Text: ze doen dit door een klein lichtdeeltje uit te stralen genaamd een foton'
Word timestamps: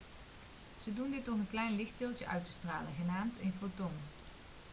ze 0.83 0.93
doen 0.93 1.11
dit 1.11 1.25
door 1.25 1.35
een 1.35 1.47
klein 1.49 1.75
lichtdeeltje 1.75 2.27
uit 2.27 2.45
te 2.45 2.51
stralen 2.51 2.91
genaamd 2.99 3.39
een 3.41 3.53
foton' 3.59 3.97